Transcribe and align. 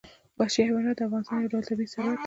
وحشي 0.39 0.61
حیوانات 0.67 0.95
د 0.97 1.01
افغانستان 1.07 1.37
یو 1.39 1.51
ډول 1.51 1.63
طبعي 1.69 1.87
ثروت 1.91 2.09
دی. 2.15 2.17